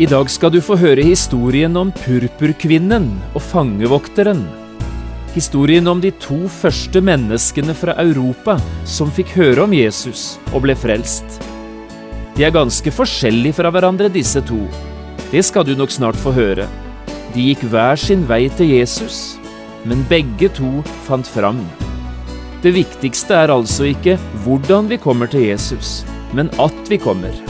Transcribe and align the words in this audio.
I 0.00 0.06
dag 0.08 0.30
skal 0.32 0.48
du 0.54 0.62
få 0.64 0.78
høre 0.80 1.02
historien 1.04 1.74
om 1.76 1.90
purpurkvinnen 1.92 3.10
og 3.34 3.42
fangevokteren. 3.44 4.38
Historien 5.34 5.90
om 5.92 6.00
de 6.00 6.08
to 6.24 6.38
første 6.48 7.02
menneskene 7.04 7.74
fra 7.76 7.92
Europa 8.00 8.54
som 8.88 9.12
fikk 9.12 9.34
høre 9.36 9.66
om 9.66 9.74
Jesus 9.76 10.38
og 10.54 10.64
ble 10.64 10.72
frelst. 10.72 11.36
De 12.32 12.46
er 12.48 12.56
ganske 12.56 12.94
forskjellige 12.96 13.58
fra 13.60 13.74
hverandre, 13.76 14.08
disse 14.08 14.40
to. 14.48 14.62
Det 15.34 15.44
skal 15.44 15.68
du 15.68 15.74
nok 15.76 15.92
snart 15.92 16.16
få 16.16 16.32
høre. 16.32 16.64
De 17.36 17.50
gikk 17.50 17.68
hver 17.68 18.00
sin 18.00 18.24
vei 18.24 18.46
til 18.56 18.72
Jesus, 18.72 19.36
men 19.84 20.08
begge 20.08 20.48
to 20.56 20.80
fant 21.04 21.28
fram. 21.28 21.60
Det 22.64 22.72
viktigste 22.72 23.36
er 23.36 23.52
altså 23.52 23.92
ikke 23.92 24.16
hvordan 24.48 24.88
vi 24.88 25.02
kommer 25.04 25.28
til 25.28 25.50
Jesus, 25.50 25.98
men 26.32 26.48
at 26.56 26.86
vi 26.88 26.96
kommer. 26.96 27.49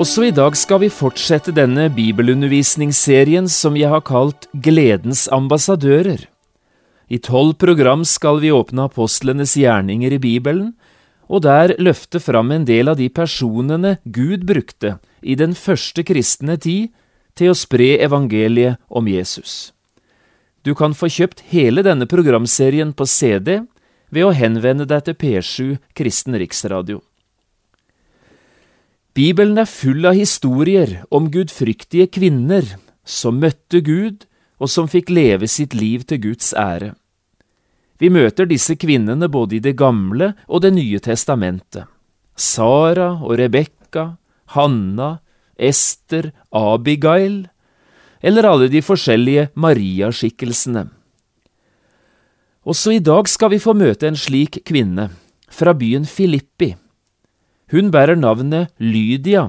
Også 0.00 0.22
i 0.24 0.32
dag 0.32 0.54
skal 0.56 0.80
vi 0.80 0.88
fortsette 0.88 1.52
denne 1.52 1.90
bibelundervisningsserien 1.92 3.44
som 3.52 3.74
jeg 3.76 3.90
har 3.92 4.00
kalt 4.08 4.46
Gledens 4.64 5.26
ambassadører. 5.28 6.22
I 7.12 7.18
tolv 7.20 7.58
program 7.60 8.06
skal 8.08 8.40
vi 8.40 8.54
åpne 8.56 8.86
apostlenes 8.88 9.52
gjerninger 9.60 10.16
i 10.16 10.20
Bibelen, 10.22 10.70
og 11.28 11.44
der 11.44 11.74
løfte 11.76 12.22
fram 12.24 12.54
en 12.56 12.64
del 12.64 12.88
av 12.88 12.96
de 12.96 13.10
personene 13.12 13.98
Gud 14.08 14.48
brukte 14.48 14.96
i 15.20 15.36
den 15.36 15.52
første 15.52 16.06
kristne 16.08 16.56
tid 16.56 16.88
til 17.36 17.52
å 17.52 17.58
spre 17.58 17.98
evangeliet 18.00 18.80
om 18.88 19.12
Jesus. 19.12 19.74
Du 20.64 20.72
kan 20.72 20.96
få 20.96 21.12
kjøpt 21.12 21.44
hele 21.52 21.84
denne 21.84 22.08
programserien 22.08 22.96
på 22.96 23.04
CD 23.04 23.58
ved 24.08 24.24
å 24.24 24.32
henvende 24.32 24.88
deg 24.88 25.04
til 25.04 25.20
P7 25.20 25.72
Kristen 25.92 26.40
Riksradio. 26.40 27.02
Bibelen 29.12 29.58
er 29.60 29.68
full 29.68 30.06
av 30.08 30.16
historier 30.16 31.02
om 31.12 31.26
gudfryktige 31.28 32.06
kvinner 32.08 32.64
som 33.04 33.42
møtte 33.42 33.82
Gud, 33.84 34.24
og 34.56 34.70
som 34.72 34.86
fikk 34.88 35.10
leve 35.12 35.48
sitt 35.50 35.74
liv 35.74 36.06
til 36.08 36.20
Guds 36.22 36.52
ære. 36.56 36.94
Vi 38.00 38.08
møter 38.08 38.48
disse 38.48 38.76
kvinnene 38.78 39.28
både 39.28 39.58
i 39.58 39.60
Det 39.60 39.74
gamle 39.76 40.32
og 40.48 40.62
Det 40.62 40.72
nye 40.72 40.98
testamentet. 40.98 41.84
Sara 42.36 43.20
og 43.20 43.36
Rebekka, 43.38 44.16
Hanna, 44.54 45.18
Ester, 45.58 46.32
Abigail, 46.50 47.48
eller 48.22 48.48
alle 48.48 48.68
de 48.72 48.80
forskjellige 48.80 49.50
Maria-skikkelsene. 49.54 50.86
Også 52.64 52.94
i 52.94 53.02
dag 53.02 53.28
skal 53.28 53.50
vi 53.50 53.58
få 53.58 53.74
møte 53.74 54.06
en 54.08 54.16
slik 54.16 54.62
kvinne, 54.64 55.10
fra 55.50 55.74
byen 55.74 56.06
Filippi. 56.06 56.72
Hun 57.72 57.88
bærer 57.88 58.18
navnet 58.20 58.68
Lydia 58.76 59.48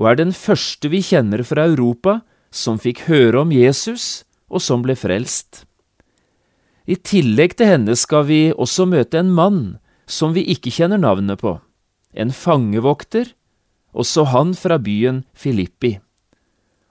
og 0.00 0.06
er 0.08 0.16
den 0.16 0.32
første 0.32 0.88
vi 0.88 1.02
kjenner 1.04 1.42
fra 1.44 1.66
Europa 1.68 2.20
som 2.50 2.78
fikk 2.80 3.04
høre 3.10 3.42
om 3.44 3.52
Jesus 3.52 4.24
og 4.48 4.64
som 4.64 4.80
ble 4.82 4.96
frelst. 4.96 5.66
I 6.88 6.96
tillegg 6.96 7.58
til 7.58 7.68
henne 7.68 7.94
skal 8.00 8.24
vi 8.30 8.40
også 8.50 8.86
møte 8.88 9.20
en 9.20 9.30
mann 9.36 9.60
som 10.10 10.32
vi 10.34 10.46
ikke 10.50 10.72
kjenner 10.74 10.98
navnet 10.98 11.38
på, 11.38 11.58
en 12.16 12.32
fangevokter, 12.34 13.28
også 13.92 14.24
han 14.32 14.56
fra 14.58 14.80
byen 14.80 15.22
Filippi. 15.34 15.98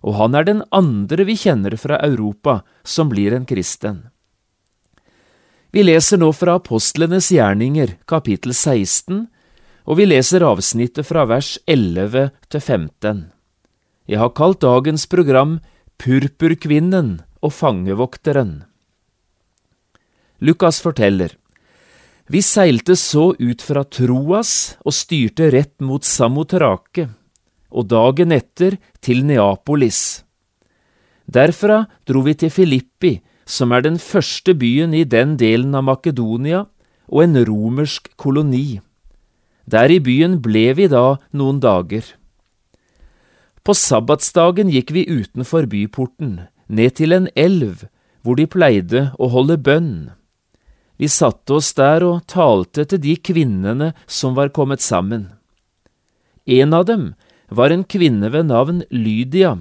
Og 0.05 0.15
han 0.15 0.37
er 0.37 0.45
den 0.47 0.61
andre 0.71 1.25
vi 1.27 1.35
kjenner 1.35 1.75
fra 1.81 1.97
Europa 2.05 2.61
som 2.87 3.09
blir 3.11 3.35
en 3.35 3.49
kristen. 3.49 4.05
Vi 5.75 5.83
leser 5.83 6.21
nå 6.21 6.31
fra 6.33 6.55
Apostlenes 6.61 7.27
gjerninger, 7.33 7.97
kapittel 8.07 8.55
16, 8.55 9.27
og 9.89 9.97
vi 9.97 10.05
leser 10.05 10.45
avsnittet 10.45 11.07
fra 11.07 11.25
vers 11.25 11.55
11 11.65 12.29
til 12.53 12.61
15. 12.61 13.23
Jeg 14.09 14.21
har 14.21 14.35
kalt 14.37 14.61
dagens 14.61 15.07
program 15.09 15.57
Purpurkvinnen 15.99 17.15
og 17.41 17.53
fangevokteren. 17.53 18.51
Lukas 20.39 20.79
forteller. 20.79 21.33
Vi 22.29 22.41
seilte 22.45 22.93
så 22.95 23.31
ut 23.33 23.63
fra 23.65 23.81
Troas 23.83 24.51
og 24.85 24.93
styrte 24.93 25.49
rett 25.49 25.73
mot 25.81 26.05
Samotrake, 26.05 27.07
og 27.73 27.89
dagen 27.89 28.31
etter 28.31 28.77
til 29.01 29.25
Neapolis. 29.25 30.21
Derfra 31.25 31.81
dro 32.05 32.21
vi 32.25 32.35
til 32.37 32.53
Filippi, 32.53 33.17
som 33.49 33.73
er 33.73 33.81
den 33.85 33.97
første 33.97 34.53
byen 34.53 34.93
i 34.93 35.01
den 35.03 35.33
delen 35.41 35.73
av 35.73 35.87
Makedonia 35.89 36.67
og 37.09 37.25
en 37.25 37.41
romersk 37.49 38.13
koloni. 38.17 38.79
Der 39.69 39.91
i 39.93 39.99
byen 40.01 40.39
ble 40.41 40.71
vi 40.77 40.87
da 40.89 41.19
noen 41.35 41.59
dager. 41.61 42.05
På 43.61 43.75
sabbatsdagen 43.77 44.71
gikk 44.73 44.93
vi 44.95 45.03
utenfor 45.05 45.67
byporten, 45.69 46.47
ned 46.67 46.95
til 46.97 47.13
en 47.13 47.27
elv, 47.37 47.85
hvor 48.23 48.39
de 48.39 48.47
pleide 48.49 49.09
å 49.21 49.29
holde 49.29 49.59
bønn. 49.61 50.09
Vi 50.97 51.07
satte 51.11 51.59
oss 51.59 51.69
der 51.77 52.03
og 52.07 52.25
talte 52.27 52.87
til 52.89 53.03
de 53.03 53.15
kvinnene 53.15 53.93
som 54.07 54.33
var 54.39 54.49
kommet 54.55 54.81
sammen. 54.81 55.29
En 56.49 56.73
av 56.73 56.87
dem 56.89 57.13
var 57.49 57.69
en 57.69 57.85
kvinne 57.85 58.31
ved 58.33 58.49
navn 58.49 58.81
Lydia, 58.89 59.53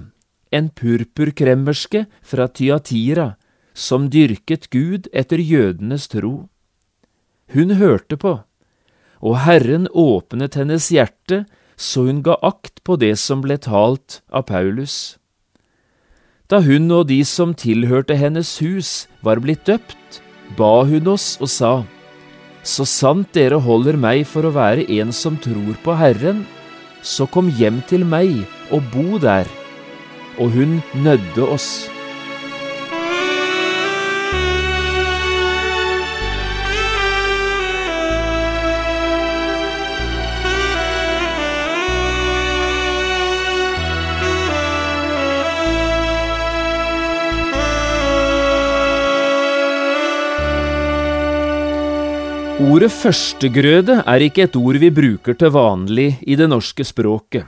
en 0.51 0.69
purpurkremmerske 0.73 2.07
fra 2.25 2.49
Tyatira, 2.49 3.35
som 3.73 4.09
dyrket 4.09 4.71
Gud 4.73 5.07
etter 5.13 5.37
jødenes 5.37 6.09
tro. 6.09 6.49
Hun 7.53 7.77
hørte 7.77 8.17
på 8.17 8.39
og 9.19 9.41
Herren 9.43 9.87
åpnet 9.91 10.55
hennes 10.59 10.89
hjerte 10.93 11.43
så 11.79 12.03
hun 12.09 12.19
ga 12.23 12.35
akt 12.43 12.81
på 12.83 12.97
det 12.99 13.15
som 13.21 13.41
ble 13.43 13.55
talt 13.63 14.19
av 14.35 14.49
Paulus. 14.51 15.15
Da 16.51 16.59
hun 16.65 16.89
og 16.91 17.07
de 17.11 17.21
som 17.27 17.53
tilhørte 17.55 18.17
hennes 18.19 18.57
hus 18.59 19.07
var 19.23 19.39
blitt 19.43 19.63
døpt, 19.69 20.19
ba 20.57 20.83
hun 20.89 21.07
oss 21.07 21.37
og 21.39 21.51
sa, 21.53 21.73
Så 22.63 22.83
sant 22.83 23.29
dere 23.33 23.61
holder 23.63 23.95
meg 23.95 24.25
for 24.27 24.43
å 24.43 24.51
være 24.51 24.83
en 24.99 25.13
som 25.15 25.37
tror 25.39 25.77
på 25.83 25.95
Herren, 25.95 26.43
så 27.01 27.25
kom 27.25 27.47
hjem 27.47 27.79
til 27.87 28.03
meg 28.03 28.43
og 28.75 28.83
bo 28.91 29.17
der. 29.17 29.47
Og 30.37 30.51
hun 30.51 30.81
nødde 30.93 31.47
oss. 31.47 31.87
Ordet 52.59 52.89
førstegrøde 52.91 54.01
er 54.03 54.23
ikke 54.25 54.43
et 54.43 54.55
ord 54.59 54.75
vi 54.81 54.89
bruker 54.91 55.37
til 55.39 55.53
vanlig 55.55 56.09
i 56.27 56.35
det 56.35 56.49
norske 56.51 56.83
språket. 56.83 57.45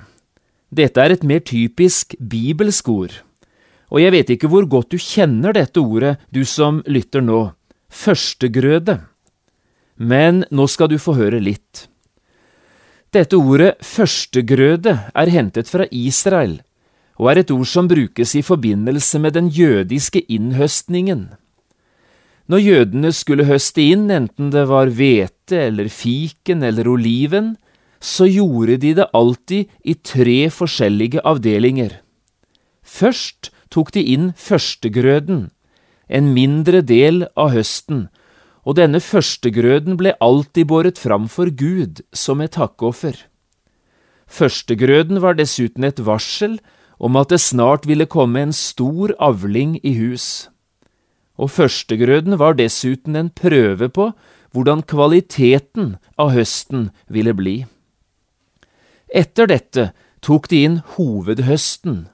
Dette 0.71 1.03
er 1.03 1.11
et 1.11 1.25
mer 1.27 1.41
typisk 1.43 2.15
bibelsk 2.15 2.87
ord, 2.87 3.17
og 3.91 3.99
jeg 3.99 4.13
vet 4.15 4.31
ikke 4.31 4.47
hvor 4.47 4.63
godt 4.71 4.95
du 4.95 4.97
kjenner 5.03 5.51
dette 5.51 5.83
ordet, 5.83 6.13
du 6.31 6.45
som 6.47 6.79
lytter 6.87 7.25
nå, 7.27 7.41
førstegrøde. 7.91 9.01
Men 9.99 10.45
nå 10.47 10.69
skal 10.71 10.87
du 10.87 10.95
få 10.95 11.17
høre 11.19 11.43
litt. 11.43 11.89
Dette 13.11 13.35
ordet 13.35 13.73
førstegrøde 13.83 14.95
er 15.11 15.35
hentet 15.35 15.67
fra 15.67 15.89
Israel, 15.91 16.61
og 17.19 17.33
er 17.33 17.43
et 17.43 17.51
ord 17.51 17.67
som 17.67 17.91
brukes 17.91 18.31
i 18.39 18.47
forbindelse 18.47 19.19
med 19.19 19.35
den 19.35 19.51
jødiske 19.51 20.23
innhøstningen. 20.31 21.33
Når 22.49 22.63
jødene 22.65 23.11
skulle 23.13 23.45
høste 23.45 23.83
inn, 23.83 24.09
enten 24.11 24.49
det 24.53 24.65
var 24.69 24.89
hvete 24.89 25.59
eller 25.67 25.89
fiken 25.91 26.63
eller 26.63 26.89
oliven, 26.89 27.55
så 28.01 28.25
gjorde 28.25 28.79
de 28.81 28.93
det 28.97 29.09
alltid 29.13 29.69
i 29.85 29.93
tre 29.93 30.49
forskjellige 30.49 31.21
avdelinger. 31.27 31.99
Først 32.81 33.51
tok 33.69 33.93
de 33.93 34.03
inn 34.13 34.31
førstegrøden, 34.35 35.49
en 36.09 36.33
mindre 36.33 36.81
del 36.81 37.27
av 37.39 37.53
høsten, 37.53 38.09
og 38.65 38.77
denne 38.77 38.99
førstegrøden 39.01 39.97
ble 39.97 40.15
alltid 40.21 40.67
båret 40.69 40.99
fram 41.01 41.29
for 41.31 41.49
Gud 41.49 42.01
som 42.13 42.41
et 42.41 42.57
takkoffer. 42.57 43.15
Førstegrøden 44.31 45.21
var 45.21 45.37
dessuten 45.37 45.85
et 45.85 46.01
varsel 46.05 46.59
om 47.01 47.17
at 47.17 47.31
det 47.33 47.41
snart 47.41 47.87
ville 47.89 48.09
komme 48.09 48.41
en 48.41 48.53
stor 48.55 49.13
avling 49.19 49.77
i 49.83 49.95
hus. 49.97 50.49
Og 51.41 51.49
førstegrøden 51.49 52.37
var 52.37 52.55
dessuten 52.59 53.17
en 53.17 53.31
prøve 53.33 53.89
på 53.89 54.11
hvordan 54.53 54.83
kvaliteten 54.85 55.95
av 56.19 56.33
høsten 56.35 56.89
ville 57.09 57.33
bli. 57.33 57.55
Etter 59.11 59.49
dette 59.49 59.89
tok 60.21 60.47
de 60.51 60.63
inn 60.67 60.79
hovedhøsten. 60.95 62.05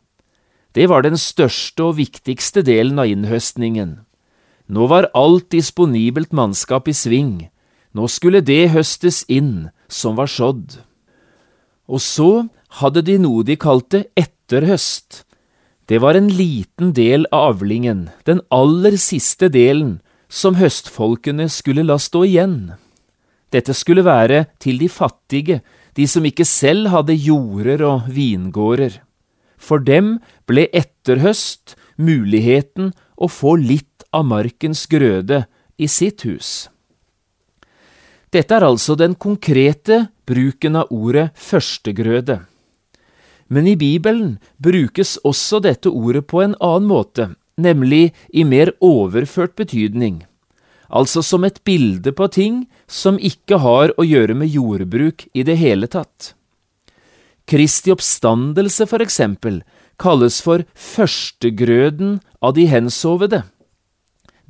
Det 0.73 0.87
var 0.89 1.03
den 1.03 1.17
største 1.19 1.89
og 1.89 1.97
viktigste 1.99 2.63
delen 2.63 3.01
av 3.01 3.09
innhøstningen. 3.09 3.99
Nå 4.67 4.87
var 4.91 5.09
alt 5.17 5.49
disponibelt 5.51 6.33
mannskap 6.35 6.87
i 6.87 6.95
sving, 6.95 7.47
nå 7.95 8.07
skulle 8.11 8.43
det 8.45 8.69
høstes 8.75 9.23
inn 9.31 9.69
som 9.89 10.17
var 10.19 10.29
sådd. 10.29 10.79
Og 11.87 12.03
så 12.03 12.31
hadde 12.81 13.01
de 13.07 13.15
noe 13.21 13.45
de 13.47 13.55
kalte 13.57 14.05
etterhøst. 14.19 15.23
Det 15.87 16.01
var 16.03 16.15
en 16.19 16.27
liten 16.27 16.91
del 16.93 17.25
av 17.31 17.53
avlingen, 17.55 18.09
den 18.27 18.41
aller 18.51 18.97
siste 18.99 19.47
delen, 19.47 20.01
som 20.27 20.57
høstfolkene 20.59 21.47
skulle 21.47 21.85
la 21.87 21.95
stå 21.95 22.25
igjen. 22.27 22.57
Dette 23.55 23.71
skulle 23.71 24.03
være 24.03 24.43
til 24.59 24.81
de 24.81 24.89
fattige, 24.91 25.61
de 25.95 26.07
som 26.11 26.25
ikke 26.27 26.43
selv 26.43 26.91
hadde 26.91 27.15
jorder 27.15 27.85
og 27.87 28.09
vingårder. 28.11 28.99
For 29.57 29.79
dem 29.79 30.17
ble 30.45 30.67
etterhøst 30.75 31.77
muligheten 31.95 32.91
å 33.15 33.31
få 33.31 33.55
litt 33.55 34.03
av 34.11 34.27
markens 34.27 34.83
grøde 34.91 35.45
i 35.79 35.87
sitt 35.87 36.27
hus. 36.27 36.67
Dette 38.35 38.59
er 38.59 38.67
altså 38.67 38.97
den 38.99 39.15
konkrete 39.15 40.09
bruken 40.27 40.75
av 40.83 40.91
ordet 40.91 41.29
førstegrøde. 41.39 42.41
Men 43.47 43.67
i 43.67 43.75
Bibelen 43.79 44.37
brukes 44.57 45.17
også 45.23 45.61
dette 45.63 45.89
ordet 45.89 46.25
på 46.27 46.41
en 46.43 46.55
annen 46.59 46.89
måte, 46.89 47.29
nemlig 47.57 48.13
i 48.29 48.43
mer 48.43 48.73
overført 48.83 49.55
betydning, 49.55 50.25
altså 50.89 51.23
som 51.23 51.47
et 51.47 51.61
bilde 51.67 52.11
på 52.15 52.27
ting 52.31 52.65
som 52.87 53.19
ikke 53.19 53.59
har 53.63 53.93
å 53.97 54.05
gjøre 54.07 54.35
med 54.37 54.51
jordbruk 54.51 55.27
i 55.33 55.47
det 55.47 55.57
hele 55.61 55.87
tatt. 55.87 56.33
Kristi 57.47 57.93
oppstandelse, 57.93 58.85
for 58.91 58.99
eksempel, 59.03 59.61
kalles 59.97 60.41
for 60.43 60.65
førstegrøden 60.75 62.17
av 62.43 62.57
de 62.57 62.67
hensovede. 62.67 63.45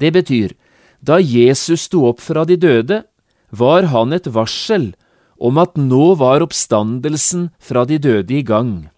Det 0.02 0.10
betyr, 0.14 0.56
da 1.00 1.20
Jesus 1.22 1.86
sto 1.86 2.08
opp 2.10 2.24
fra 2.26 2.44
de 2.50 2.58
døde, 2.58 3.04
var 3.54 3.94
han 3.94 4.14
et 4.18 4.28
varsel 4.28 4.92
om 5.40 5.58
at 5.62 5.78
nå 5.78 6.16
var 6.20 6.44
oppstandelsen 6.46 7.50
fra 7.60 7.86
de 7.86 8.00
døde 8.02 8.34
i 8.34 8.44
gang. 8.46 8.90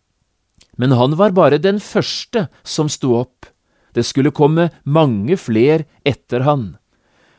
Men 0.80 0.96
han 0.96 1.18
var 1.20 1.36
bare 1.36 1.60
den 1.60 1.80
første 1.84 2.48
som 2.64 2.90
sto 2.92 3.16
opp. 3.20 3.50
Det 3.94 4.06
skulle 4.08 4.32
komme 4.36 4.70
mange 4.86 5.36
fler 5.38 5.84
etter 6.08 6.46
han. 6.48 6.78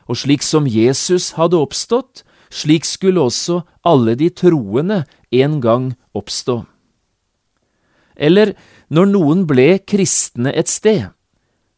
Og 0.05 0.19
slik 0.21 0.43
som 0.45 0.67
Jesus 0.69 1.31
hadde 1.39 1.57
oppstått, 1.57 2.21
slik 2.51 2.85
skulle 2.85 3.23
også 3.23 3.61
alle 3.87 4.17
de 4.19 4.29
troende 4.29 5.05
en 5.31 5.57
gang 5.63 5.93
oppstå. 6.13 6.61
Eller 8.15 8.53
når 8.91 9.07
noen 9.13 9.45
ble 9.49 9.79
kristne 9.87 10.51
et 10.53 10.69
sted, 10.69 11.09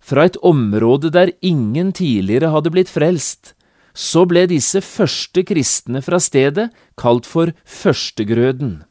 fra 0.03 0.25
et 0.27 0.39
område 0.43 1.13
der 1.13 1.31
ingen 1.39 1.93
tidligere 1.95 2.51
hadde 2.51 2.73
blitt 2.73 2.91
frelst, 2.91 3.53
så 3.93 4.25
ble 4.25 4.47
disse 4.49 4.81
første 4.81 5.43
kristne 5.45 6.01
fra 6.01 6.19
stedet 6.21 6.69
kalt 6.97 7.29
for 7.29 7.53
førstegrøden. 7.65 8.81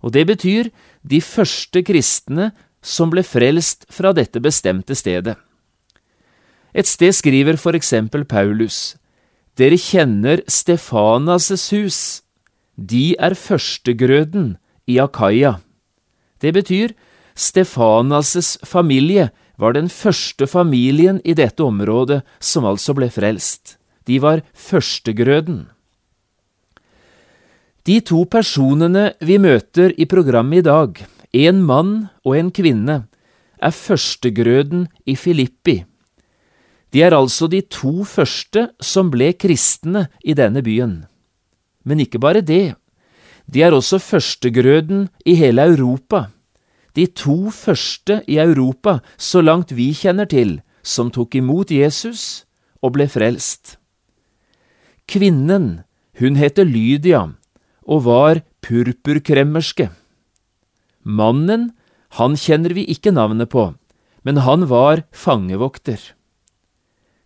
Og 0.00 0.14
det 0.14 0.26
betyr 0.30 0.70
de 1.02 1.20
første 1.20 1.82
kristne 1.84 2.50
som 2.80 3.10
ble 3.12 3.24
frelst 3.26 3.84
fra 3.92 4.14
dette 4.16 4.40
bestemte 4.40 4.96
stedet. 4.96 5.36
Et 6.72 6.86
sted 6.86 7.12
skriver 7.12 7.58
for 7.58 7.74
eksempel 7.74 8.24
Paulus, 8.24 8.94
Dere 9.58 9.76
kjenner 9.76 10.40
Stefanas' 10.48 11.72
hus, 11.74 12.22
de 12.78 13.16
er 13.18 13.34
førstegrøden 13.34 14.54
i 14.88 15.00
Akaya. 15.02 15.58
Det 16.40 16.54
betyr 16.54 16.94
Stefanas' 17.36 18.56
familie 18.64 19.28
var 19.60 19.74
den 19.76 19.90
første 19.92 20.46
familien 20.46 21.20
i 21.24 21.34
dette 21.36 21.60
området 21.66 22.22
som 22.40 22.64
altså 22.64 22.94
ble 22.96 23.10
frelst. 23.12 23.79
De 24.10 24.18
var 24.18 24.42
førstegrøden. 24.50 25.68
De 27.86 28.00
to 28.02 28.24
personene 28.26 29.12
vi 29.22 29.38
møter 29.38 29.94
i 29.94 30.06
programmet 30.10 30.64
i 30.64 30.66
dag, 30.66 30.98
en 31.32 31.62
mann 31.62 31.94
og 32.26 32.34
en 32.36 32.50
kvinne, 32.50 32.96
er 33.60 33.76
førstegrøden 33.76 34.88
i 35.06 35.14
Filippi. 35.14 35.84
De 36.90 37.02
er 37.06 37.14
altså 37.14 37.46
de 37.46 37.62
to 37.62 38.02
første 38.04 38.66
som 38.82 39.12
ble 39.14 39.30
kristne 39.38 40.08
i 40.26 40.34
denne 40.34 40.62
byen. 40.66 41.04
Men 41.86 42.02
ikke 42.02 42.18
bare 42.18 42.42
det, 42.42 42.74
de 43.46 43.62
er 43.62 43.74
også 43.74 44.00
førstegrøden 44.02 45.08
i 45.26 45.36
hele 45.38 45.70
Europa. 45.70 46.26
De 46.98 47.06
to 47.06 47.50
første 47.54 48.22
i 48.26 48.40
Europa, 48.42 48.98
så 49.16 49.40
langt 49.40 49.76
vi 49.76 49.92
kjenner 49.94 50.26
til, 50.26 50.58
som 50.82 51.10
tok 51.14 51.38
imot 51.38 51.70
Jesus 51.70 52.44
og 52.82 52.96
ble 52.98 53.06
frelst. 53.08 53.79
Kvinnen, 55.10 55.82
hun 56.20 56.36
heter 56.38 56.68
Lydia 56.68 57.24
og 57.82 58.04
var 58.06 58.42
purpurkremmerske. 58.62 59.88
Mannen, 61.02 61.70
han 62.20 62.36
kjenner 62.38 62.74
vi 62.76 62.84
ikke 62.92 63.10
navnet 63.16 63.50
på, 63.50 63.72
men 64.22 64.42
han 64.46 64.68
var 64.70 65.02
fangevokter. 65.10 65.98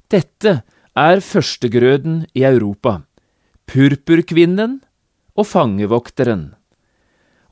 Dette 0.08 0.62
er 0.96 1.20
førstegrøden 1.24 2.22
i 2.32 2.44
Europa, 2.48 3.02
purpurkvinnen 3.68 4.78
og 5.36 5.48
fangevokteren. 5.50 6.52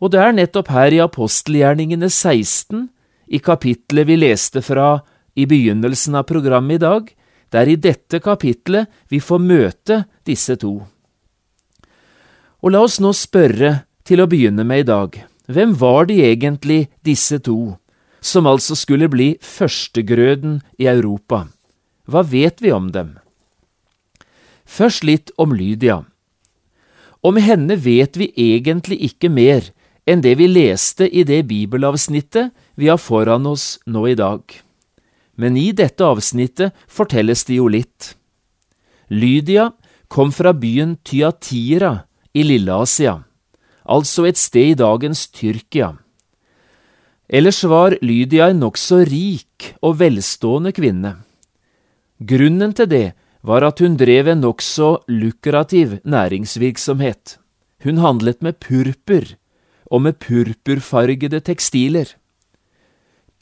Og 0.01 0.15
det 0.15 0.21
er 0.23 0.37
nettopp 0.37 0.71
her 0.73 0.95
i 0.95 1.03
apostelgjerningene 1.03 2.09
16, 2.09 2.89
i 3.33 3.39
kapittelet 3.41 4.09
vi 4.09 4.17
leste 4.19 4.63
fra 4.65 5.03
i 5.37 5.45
begynnelsen 5.49 6.17
av 6.19 6.27
programmet 6.29 6.81
i 6.81 6.83
dag, 6.83 7.05
det 7.53 7.61
er 7.61 7.69
i 7.69 7.77
dette 7.77 8.21
kapitlet 8.25 8.89
vi 9.13 9.21
får 9.21 9.41
møte 9.45 9.99
disse 10.25 10.57
to. 10.57 10.79
Og 12.63 12.73
la 12.73 12.81
oss 12.87 12.97
nå 13.03 13.13
spørre 13.17 13.83
til 14.09 14.23
å 14.23 14.29
begynne 14.31 14.65
med 14.65 14.85
i 14.85 14.89
dag, 14.89 15.19
hvem 15.53 15.75
var 15.77 16.07
de 16.09 16.23
egentlig, 16.25 16.89
disse 17.05 17.39
to, 17.45 17.75
som 18.23 18.49
altså 18.49 18.77
skulle 18.79 19.11
bli 19.13 19.35
førstegrøden 19.43 20.61
i 20.81 20.89
Europa? 20.89 21.45
Hva 22.09 22.23
vet 22.25 22.63
vi 22.63 22.73
om 22.73 22.89
dem? 22.95 23.19
Først 24.65 25.05
litt 25.05 25.35
om 25.37 25.53
Lydia. 25.53 26.01
Om 27.23 27.37
henne 27.37 27.77
vet 27.77 28.17
vi 28.17 28.33
egentlig 28.33 29.03
ikke 29.11 29.29
mer 29.29 29.69
enn 30.09 30.23
det 30.25 30.39
vi 30.41 30.49
leste 30.49 31.07
i 31.07 31.27
det 31.27 31.45
bibelavsnittet 31.51 32.55
vi 32.81 32.89
har 32.89 32.99
foran 32.99 33.47
oss 33.47 33.77
nå 33.87 34.09
i 34.11 34.19
dag 34.19 34.43
men 35.37 35.57
i 35.57 35.71
dette 35.73 36.05
avsnittet 36.05 36.77
fortelles 36.89 37.45
det 37.49 37.59
jo 37.59 37.69
litt. 37.73 38.15
Lydia 39.09 39.71
kom 40.13 40.33
fra 40.33 40.53
byen 40.53 40.97
Tyatira 41.05 42.05
i 42.33 42.45
Lille-Asia, 42.45 43.19
altså 43.85 44.27
et 44.29 44.41
sted 44.41 44.75
i 44.75 44.79
dagens 44.79 45.27
Tyrkia. 45.33 45.95
Ellers 47.33 47.63
var 47.65 47.97
Lydia 48.05 48.51
en 48.53 48.61
nokså 48.61 49.03
rik 49.09 49.73
og 49.81 49.99
velstående 50.03 50.73
kvinne. 50.77 51.15
Grunnen 52.21 52.75
til 52.77 52.91
det 52.91 53.07
var 53.43 53.65
at 53.67 53.81
hun 53.83 53.97
drev 53.99 54.29
en 54.29 54.43
nokså 54.45 54.99
lukrativ 55.09 55.99
næringsvirksomhet. 56.05 57.39
Hun 57.83 57.99
handlet 57.99 58.43
med 58.43 58.61
purpur 58.63 59.33
og 59.91 60.03
med 60.05 60.21
purpurfargede 60.23 61.41
tekstiler. 61.41 62.07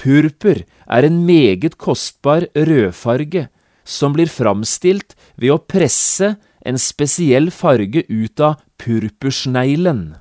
Purpur 0.01 0.63
er 0.89 1.05
en 1.05 1.19
meget 1.27 1.77
kostbar 1.77 2.47
rødfarge 2.57 3.49
som 3.85 4.15
blir 4.17 4.31
framstilt 4.33 5.17
ved 5.37 5.53
å 5.53 5.61
presse 5.61 6.35
en 6.65 6.79
spesiell 6.81 7.51
farge 7.53 8.05
ut 8.09 8.41
av 8.41 8.61
purpursneglen. 8.81 10.15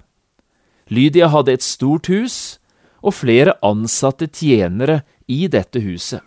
Lydia 0.89 1.29
hadde 1.31 1.55
et 1.55 1.63
stort 1.63 2.09
hus 2.12 2.57
og 3.00 3.15
flere 3.15 3.55
ansatte 3.63 4.27
tjenere 4.27 5.03
i 5.31 5.45
dette 5.48 5.79
huset. 5.83 6.19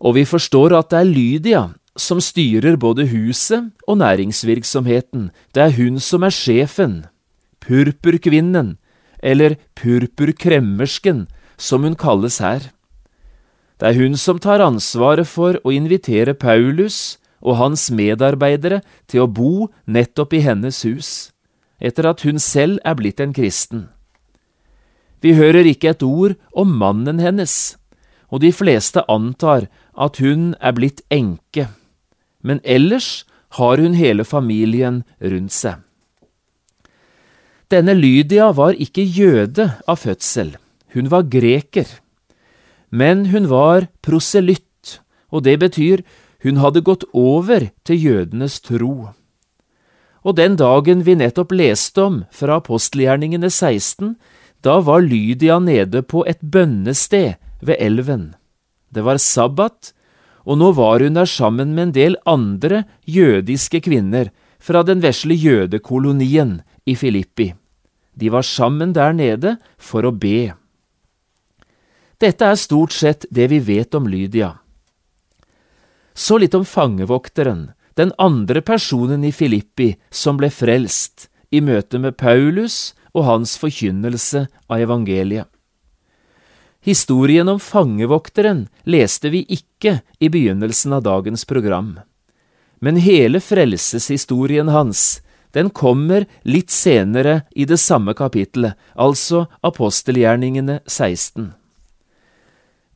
Og 0.00 0.16
vi 0.16 0.24
forstår 0.28 0.74
at 0.76 0.92
det 0.92 1.00
er 1.00 1.08
Lydia 1.08 1.62
som 1.96 2.20
styrer 2.24 2.78
både 2.80 3.06
huset 3.10 3.70
og 3.86 4.00
næringsvirksomheten, 4.00 5.30
det 5.54 5.62
er 5.62 5.76
hun 5.76 6.00
som 6.00 6.24
er 6.24 6.32
sjefen. 6.32 7.06
purpurkvinnen, 7.60 8.78
eller 9.22 9.56
purpurkremmersken, 9.76 11.26
som 11.60 11.84
hun 11.84 11.96
kalles 11.98 12.40
her. 12.40 12.70
Det 13.80 13.92
er 13.92 14.00
hun 14.00 14.16
som 14.16 14.40
tar 14.40 14.64
ansvaret 14.64 15.28
for 15.28 15.60
å 15.64 15.72
invitere 15.72 16.34
Paulus 16.36 17.18
og 17.40 17.56
hans 17.60 17.88
medarbeidere 17.92 18.80
til 19.08 19.24
å 19.24 19.30
bo 19.30 19.70
nettopp 19.88 20.36
i 20.36 20.42
hennes 20.44 20.82
hus, 20.84 21.30
etter 21.80 22.08
at 22.10 22.24
hun 22.26 22.40
selv 22.40 22.80
er 22.84 22.96
blitt 22.98 23.20
en 23.20 23.32
kristen. 23.36 23.88
Vi 25.20 25.34
hører 25.36 25.68
ikke 25.68 25.92
et 25.92 26.04
ord 26.04 26.36
om 26.56 26.72
mannen 26.80 27.20
hennes, 27.20 27.76
og 28.32 28.44
de 28.44 28.52
fleste 28.52 29.04
antar 29.08 29.68
at 29.96 30.20
hun 30.20 30.54
er 30.60 30.76
blitt 30.76 31.02
enke, 31.12 31.68
men 32.44 32.60
ellers 32.64 33.24
har 33.58 33.80
hun 33.80 33.96
hele 33.98 34.24
familien 34.24 35.02
rundt 35.20 35.56
seg. 35.56 35.80
Denne 37.70 37.94
Lydia 37.94 38.50
var 38.54 38.74
ikke 38.74 39.04
jøde 39.04 39.68
av 39.86 40.00
fødsel, 40.02 40.56
hun 40.94 41.10
var 41.10 41.28
greker. 41.30 41.86
Men 42.90 43.30
hun 43.30 43.46
var 43.50 43.88
proselytt, 44.02 45.00
og 45.30 45.44
det 45.46 45.60
betyr 45.62 46.02
hun 46.42 46.58
hadde 46.58 46.82
gått 46.82 47.04
over 47.12 47.68
til 47.84 48.00
jødenes 48.00 48.60
tro. 48.64 49.12
Og 50.24 50.36
den 50.36 50.56
dagen 50.60 51.04
vi 51.06 51.16
nettopp 51.16 51.52
leste 51.56 52.02
om 52.02 52.18
fra 52.34 52.58
apostelgjerningene 52.60 53.48
16, 53.48 54.16
da 54.60 54.80
var 54.84 55.04
Lydia 55.04 55.58
nede 55.60 56.02
på 56.04 56.24
et 56.28 56.40
bønnested 56.42 57.38
ved 57.64 57.80
elven. 57.80 58.34
Det 58.92 59.04
var 59.06 59.20
sabbat, 59.22 59.92
og 60.44 60.58
nå 60.60 60.72
var 60.76 61.00
hun 61.04 61.16
der 61.16 61.28
sammen 61.28 61.74
med 61.76 61.88
en 61.88 61.96
del 61.96 62.16
andre 62.28 62.84
jødiske 63.06 63.80
kvinner 63.86 64.32
fra 64.60 64.82
den 64.84 65.00
vesle 65.04 65.36
jødekolonien 65.36 66.60
i 66.84 66.96
Filippi. 66.96 67.52
De 68.16 68.28
var 68.32 68.44
sammen 68.44 68.92
der 68.92 69.14
nede 69.16 69.56
for 69.78 70.04
å 70.04 70.12
be. 70.12 70.52
Dette 72.20 72.44
er 72.44 72.58
stort 72.60 72.92
sett 72.92 73.24
det 73.30 73.46
vi 73.48 73.58
vet 73.64 73.94
om 73.96 74.08
Lydia. 74.08 74.58
Så 76.12 76.36
litt 76.38 76.54
om 76.54 76.66
fangevokteren, 76.68 77.70
den 77.96 78.12
andre 78.18 78.60
personen 78.60 79.24
i 79.24 79.32
Filippi 79.32 79.94
som 80.12 80.36
ble 80.36 80.50
frelst 80.52 81.30
i 81.50 81.62
møte 81.64 81.98
med 81.98 82.18
Paulus 82.20 82.92
og 83.14 83.24
hans 83.24 83.56
forkynnelse 83.60 84.44
av 84.68 84.84
evangeliet. 84.84 85.48
Historien 86.84 87.48
om 87.48 87.60
fangevokteren 87.60 88.66
leste 88.88 89.32
vi 89.32 89.42
ikke 89.48 89.98
i 90.20 90.30
begynnelsen 90.32 90.94
av 90.96 91.04
dagens 91.04 91.44
program, 91.44 91.98
men 92.80 93.00
hele 93.00 93.40
frelseshistorien 93.44 94.68
hans 94.72 95.20
den 95.56 95.72
kommer 95.74 96.28
litt 96.46 96.70
senere 96.70 97.42
i 97.52 97.66
det 97.68 97.80
samme 97.82 98.14
kapittelet, 98.14 98.76
altså 98.94 99.46
apostelgjerningene 99.66 100.78
16. 100.86 101.50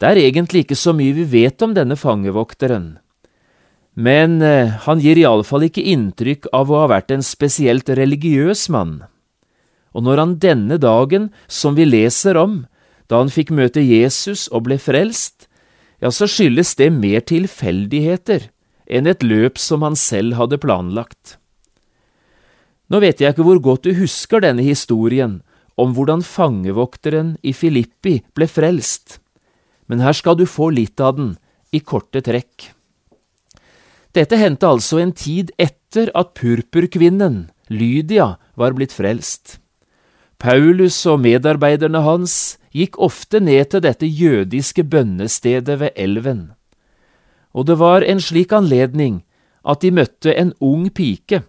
Det 0.05 0.11
er 0.11 0.19
egentlig 0.21 0.67
ikke 0.67 0.77
så 0.77 0.93
mye 0.93 1.15
vi 1.17 1.23
vet 1.25 1.63
om 1.65 1.71
denne 1.73 1.97
fangevokteren, 1.97 2.99
men 3.97 4.43
eh, 4.45 4.75
han 4.85 5.01
gir 5.01 5.17
iallfall 5.17 5.65
ikke 5.65 5.81
inntrykk 5.95 6.51
av 6.53 6.69
å 6.69 6.83
ha 6.83 6.91
vært 6.93 7.15
en 7.15 7.25
spesielt 7.25 7.89
religiøs 7.89 8.67
mann. 8.69 8.99
Og 9.97 10.05
når 10.05 10.21
han 10.21 10.35
denne 10.43 10.77
dagen, 10.83 11.31
som 11.49 11.79
vi 11.79 11.89
leser 11.89 12.37
om, 12.37 12.67
da 13.09 13.23
han 13.23 13.33
fikk 13.33 13.55
møte 13.57 13.81
Jesus 13.81 14.45
og 14.53 14.67
ble 14.69 14.77
frelst, 14.77 15.49
ja, 16.05 16.13
så 16.13 16.29
skyldes 16.29 16.75
det 16.77 16.91
mer 16.93 17.25
tilfeldigheter 17.25 18.51
enn 18.85 19.09
et 19.09 19.25
løp 19.25 19.57
som 19.57 19.89
han 19.89 19.97
selv 19.97 20.37
hadde 20.37 20.61
planlagt. 20.61 21.39
Nå 22.93 23.01
vet 23.01 23.25
jeg 23.25 23.33
ikke 23.33 23.49
hvor 23.49 23.65
godt 23.73 23.89
du 23.89 23.95
husker 23.97 24.45
denne 24.45 24.69
historien 24.69 25.41
om 25.81 25.97
hvordan 25.97 26.21
fangevokteren 26.21 27.39
i 27.41 27.57
Filippi 27.57 28.19
ble 28.37 28.53
frelst, 28.53 29.24
men 29.87 30.01
her 30.05 30.17
skal 30.17 30.39
du 30.39 30.47
få 30.49 30.71
litt 30.75 31.01
av 31.01 31.19
den, 31.19 31.35
i 31.75 31.81
korte 31.81 32.23
trekk. 32.23 32.71
Dette 34.15 34.39
hendte 34.39 34.69
altså 34.71 35.01
en 35.03 35.13
tid 35.13 35.51
etter 35.59 36.13
at 36.15 36.37
purpurkvinnen, 36.39 37.49
Lydia, 37.69 38.37
var 38.55 38.77
blitt 38.77 38.95
frelst. 38.95 39.59
Paulus 40.39 41.01
og 41.11 41.23
medarbeiderne 41.25 42.03
hans 42.05 42.59
gikk 42.75 42.99
ofte 43.03 43.41
ned 43.43 43.73
til 43.73 43.83
dette 43.83 44.07
jødiske 44.07 44.85
bønnestedet 44.87 45.79
ved 45.81 45.95
elven, 45.97 46.53
og 47.55 47.67
det 47.71 47.79
var 47.79 48.03
en 48.03 48.21
slik 48.21 48.53
anledning 48.53 49.23
at 49.65 49.81
de 49.81 49.93
møtte 49.95 50.35
en 50.35 50.53
ung 50.61 50.89
pike 50.91 51.45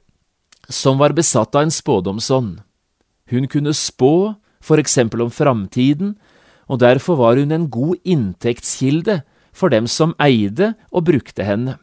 som 0.70 1.02
var 1.02 1.16
besatt 1.18 1.56
av 1.58 1.66
en 1.66 1.74
spådomsånd. 1.74 2.62
Hun 3.30 3.48
kunne 3.50 3.74
spå, 3.74 4.36
for 4.62 4.82
eksempel 4.82 5.26
om 5.26 5.34
framtiden, 5.34 6.16
og 6.68 6.82
derfor 6.82 7.20
var 7.20 7.40
hun 7.40 7.52
en 7.52 7.70
god 7.70 7.98
inntektskilde 8.04 9.22
for 9.56 9.72
dem 9.74 9.88
som 9.88 10.16
eide 10.22 10.74
og 10.92 11.08
brukte 11.10 11.46
henne. 11.46 11.78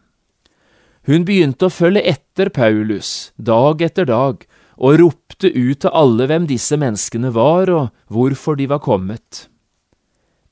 Hun 1.07 1.25
begynte 1.27 1.67
å 1.67 1.75
følge 1.75 2.05
etter 2.07 2.51
Paulus 2.55 3.33
dag 3.37 3.83
etter 3.83 4.07
dag 4.07 4.45
og 4.79 4.99
ropte 5.01 5.51
ut 5.51 5.83
til 5.83 5.95
alle 5.95 6.29
hvem 6.31 6.47
disse 6.51 6.77
menneskene 6.79 7.33
var 7.35 7.71
og 7.71 7.91
hvorfor 8.13 8.59
de 8.59 8.69
var 8.71 8.83
kommet. 8.83 9.47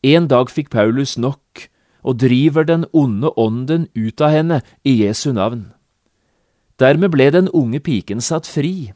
En 0.02 0.26
dag 0.30 0.50
fikk 0.50 0.70
Paulus 0.72 1.18
nok 1.18 1.68
og 2.02 2.18
driver 2.22 2.64
den 2.64 2.86
onde 2.96 3.30
ånden 3.36 3.86
ut 3.94 4.20
av 4.24 4.32
henne 4.32 4.60
i 4.82 4.96
Jesu 5.02 5.30
navn. 5.36 5.68
Dermed 6.80 7.12
ble 7.12 7.28
den 7.34 7.50
unge 7.52 7.82
piken 7.84 8.22
satt 8.24 8.48
fri. 8.48 8.92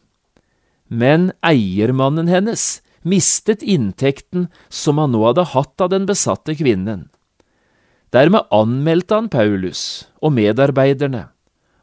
Men 0.88 1.32
eiermannen 1.44 2.30
hennes 2.32 2.80
mistet 3.04 3.62
inntekten 3.62 4.48
som 4.72 4.98
han 4.98 5.12
nå 5.14 5.22
hadde 5.26 5.46
hatt 5.52 5.84
av 5.84 5.92
den 5.92 6.08
besatte 6.08 6.56
kvinnen. 6.58 7.08
Dermed 8.14 8.46
anmeldte 8.54 9.18
han 9.18 9.30
Paulus 9.30 10.06
og 10.22 10.36
medarbeiderne, 10.36 11.28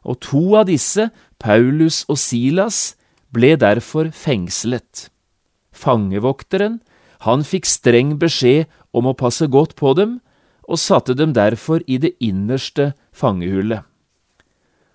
og 0.02 0.18
to 0.24 0.56
av 0.58 0.66
disse, 0.70 1.10
Paulus 1.38 2.02
og 2.10 2.18
Silas, 2.18 2.96
ble 3.32 3.54
derfor 3.60 4.10
fengslet. 4.16 5.08
Fangevokteren, 5.72 6.80
han 7.22 7.44
fikk 7.46 7.68
streng 7.68 8.16
beskjed 8.20 8.66
om 8.92 9.08
å 9.08 9.16
passe 9.16 9.46
godt 9.46 9.76
på 9.78 9.94
dem, 9.98 10.18
og 10.68 10.80
satte 10.80 11.14
dem 11.18 11.34
derfor 11.36 11.82
i 11.86 11.98
det 12.02 12.14
innerste 12.22 12.92
fangehullet. 13.12 13.82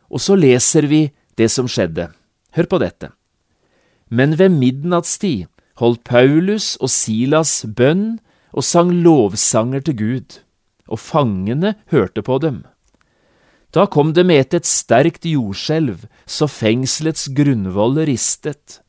Og 0.09 0.23
så 0.23 0.37
leser 0.39 0.87
vi 0.87 1.07
det 1.37 1.49
som 1.53 1.67
skjedde. 1.69 2.09
Hør 2.55 2.69
på 2.71 2.79
dette. 2.81 3.11
Men 4.09 4.37
ved 4.39 4.55
midnattstid 4.55 5.47
holdt 5.81 6.03
Paulus 6.07 6.75
og 6.81 6.91
Silas 6.93 7.61
bønn 7.65 8.17
og 8.57 8.65
sang 8.65 8.91
lovsanger 9.03 9.83
til 9.85 9.97
Gud, 9.99 10.39
og 10.87 11.01
fangene 11.01 11.75
hørte 11.93 12.23
på 12.25 12.39
dem. 12.43 12.63
Da 13.75 13.85
kom 13.91 14.13
det 14.15 14.25
med 14.25 14.55
et 14.55 14.65
sterkt 14.65 15.27
jordskjelv, 15.27 16.07
så 16.25 16.47
fengselets 16.47 17.27
grunnvoller 17.35 18.07
ristet, 18.09 18.79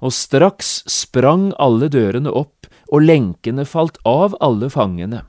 og 0.00 0.14
straks 0.16 0.80
sprang 0.90 1.52
alle 1.60 1.90
dørene 1.92 2.32
opp, 2.32 2.66
og 2.92 3.04
lenkene 3.04 3.64
falt 3.68 4.00
av 4.08 4.34
alle 4.44 4.70
fangene. 4.72 5.22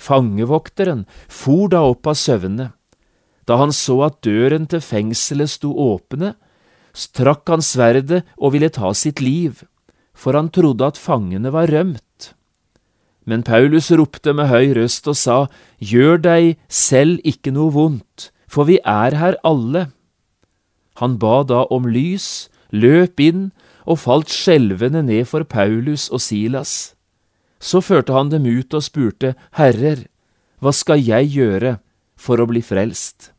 Fangevokteren 0.00 1.04
for 1.30 1.68
da 1.72 1.82
opp 1.92 2.08
av 2.10 2.16
søvne 2.18 2.72
da 3.48 3.58
han 3.58 3.72
så 3.74 3.98
at 4.06 4.20
døren 4.24 4.68
til 4.70 4.82
fengselet 4.84 5.50
sto 5.50 5.72
åpne, 5.74 6.34
strakk 6.94 7.50
han 7.50 7.64
sverdet 7.64 8.22
og 8.38 8.54
ville 8.54 8.70
ta 8.72 8.92
sitt 8.94 9.22
liv, 9.22 9.64
for 10.14 10.36
han 10.38 10.50
trodde 10.52 10.86
at 10.86 11.00
fangene 11.00 11.52
var 11.54 11.70
rømt. 11.72 12.32
Men 13.24 13.44
Paulus 13.46 13.90
ropte 13.94 14.34
med 14.34 14.50
høy 14.50 14.74
røst 14.76 15.06
og 15.10 15.16
sa, 15.18 15.38
Gjør 15.78 16.18
deg 16.22 16.56
selv 16.68 17.22
ikke 17.24 17.54
noe 17.54 17.72
vondt, 17.74 18.30
for 18.50 18.66
vi 18.68 18.80
er 18.82 19.14
her 19.18 19.38
alle. 19.46 19.88
Han 21.00 21.18
ba 21.22 21.42
da 21.46 21.64
om 21.72 21.86
lys, 21.88 22.48
løp 22.74 23.22
inn 23.22 23.50
og 23.86 24.02
falt 24.02 24.30
skjelvende 24.32 25.04
ned 25.06 25.26
for 25.30 25.46
Paulus 25.46 26.08
og 26.10 26.22
Silas. 26.22 26.94
Så 27.62 27.80
førte 27.82 28.14
han 28.14 28.30
dem 28.32 28.46
ut 28.46 28.74
og 28.74 28.82
spurte, 28.82 29.34
Herrer, 29.54 30.04
hva 30.62 30.74
skal 30.74 31.02
jeg 31.02 31.30
gjøre 31.34 31.76
for 32.18 32.42
å 32.42 32.48
bli 32.50 32.62
frelst. 32.62 33.30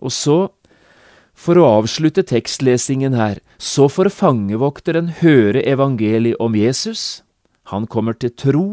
Og 0.00 0.12
så, 0.12 0.52
for 1.42 1.58
å 1.58 1.66
avslutte 1.80 2.22
tekstlesingen 2.26 3.16
her, 3.18 3.40
så 3.58 3.88
får 3.90 4.12
fangevokteren 4.14 5.10
høre 5.22 5.64
evangeliet 5.66 6.38
om 6.42 6.54
Jesus. 6.54 7.22
Han 7.74 7.88
kommer 7.90 8.14
til 8.14 8.30
tro 8.38 8.66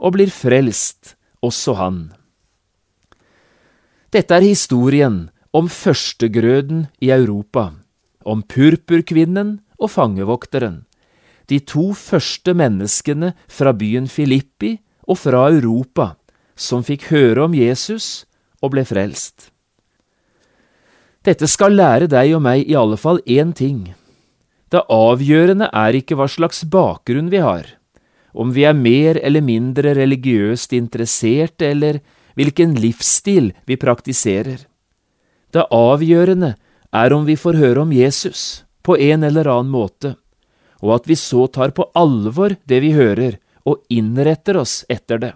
og 0.00 0.16
blir 0.16 0.32
frelst, 0.32 1.14
også 1.44 1.76
han. 1.76 2.00
Dette 4.14 4.36
er 4.36 4.46
historien 4.46 5.28
om 5.52 5.68
førstegrøden 5.68 6.86
i 7.04 7.12
Europa, 7.12 7.72
om 8.24 8.42
purpurkvinnen 8.46 9.58
og 9.76 9.90
fangevokteren, 9.92 10.84
de 11.52 11.60
to 11.60 11.90
første 11.92 12.54
menneskene 12.56 13.34
fra 13.52 13.74
byen 13.76 14.08
Filippi 14.08 14.78
og 15.04 15.20
fra 15.20 15.50
Europa 15.52 16.14
som 16.56 16.86
fikk 16.86 17.10
høre 17.10 17.44
om 17.44 17.56
Jesus 17.58 18.24
og 18.62 18.72
ble 18.72 18.86
frelst. 18.88 19.50
Dette 21.24 21.48
skal 21.48 21.72
lære 21.72 22.08
deg 22.12 22.34
og 22.36 22.42
meg 22.44 22.66
i 22.68 22.74
alle 22.76 22.98
fall 23.00 23.22
én 23.24 23.54
ting. 23.56 23.94
Det 24.68 24.82
avgjørende 24.92 25.70
er 25.72 25.96
ikke 25.96 26.18
hva 26.18 26.26
slags 26.28 26.64
bakgrunn 26.68 27.30
vi 27.32 27.40
har, 27.40 27.64
om 28.36 28.50
vi 28.52 28.66
er 28.68 28.76
mer 28.76 29.16
eller 29.22 29.44
mindre 29.44 29.94
religiøst 29.96 30.74
interesserte, 30.76 31.70
eller 31.70 32.02
hvilken 32.36 32.74
livsstil 32.76 33.52
vi 33.64 33.78
praktiserer. 33.80 34.66
Det 35.54 35.64
avgjørende 35.72 36.52
er 36.92 37.16
om 37.16 37.24
vi 37.24 37.38
får 37.40 37.56
høre 37.62 37.86
om 37.86 37.94
Jesus 37.94 38.64
på 38.84 38.98
en 39.00 39.24
eller 39.24 39.48
annen 39.48 39.72
måte, 39.72 40.16
og 40.84 40.98
at 40.98 41.08
vi 41.08 41.16
så 41.16 41.46
tar 41.48 41.72
på 41.72 41.88
alvor 41.96 42.58
det 42.68 42.82
vi 42.84 42.92
hører, 42.92 43.38
og 43.64 43.80
innretter 43.88 44.58
oss 44.60 44.82
etter 44.92 45.22
det. 45.22 45.32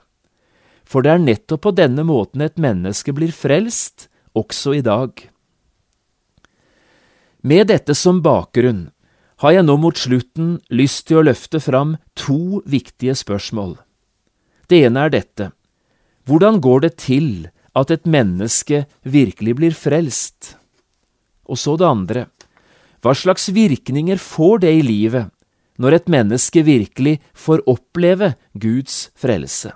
For 0.84 1.00
det 1.00 1.14
er 1.14 1.24
nettopp 1.24 1.64
på 1.64 1.72
denne 1.72 2.04
måten 2.04 2.44
et 2.44 2.60
menneske 2.60 3.14
blir 3.16 3.32
frelst, 3.32 4.10
også 4.36 4.76
i 4.76 4.84
dag. 4.84 5.16
Med 7.42 7.68
dette 7.70 7.94
som 7.94 8.18
bakgrunn 8.22 8.88
har 9.38 9.54
jeg 9.54 9.66
nå 9.68 9.76
mot 9.78 9.94
slutten 9.94 10.56
lyst 10.74 11.06
til 11.06 11.20
å 11.20 11.26
løfte 11.28 11.60
fram 11.62 11.94
to 12.18 12.58
viktige 12.66 13.14
spørsmål. 13.14 13.76
Det 14.66 14.82
ene 14.88 15.06
er 15.06 15.14
dette. 15.14 15.52
Hvordan 16.26 16.58
går 16.60 16.82
det 16.82 16.96
til 16.98 17.28
at 17.78 17.92
et 17.94 18.08
menneske 18.10 18.86
virkelig 19.06 19.54
blir 19.54 19.76
frelst? 19.78 20.56
Og 21.46 21.62
så 21.62 21.76
det 21.78 21.86
andre. 21.86 22.26
Hva 22.98 23.14
slags 23.14 23.46
virkninger 23.54 24.18
får 24.18 24.64
det 24.66 24.74
i 24.74 24.82
livet 24.82 25.30
når 25.78 25.94
et 25.94 26.10
menneske 26.10 26.64
virkelig 26.66 27.20
får 27.38 27.62
oppleve 27.70 28.32
Guds 28.58 29.12
frelse? 29.14 29.70